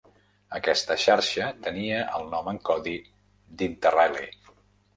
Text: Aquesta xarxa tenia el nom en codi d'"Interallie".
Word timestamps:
Aquesta 0.59 0.95
xarxa 1.01 1.49
tenia 1.67 2.01
el 2.21 2.27
nom 2.33 2.51
en 2.55 2.61
codi 2.73 2.97
d'"Interallie". 3.61 4.31